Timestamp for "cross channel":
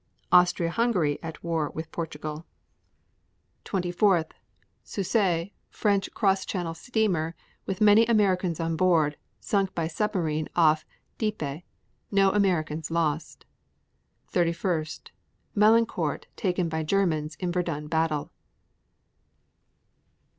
6.15-6.73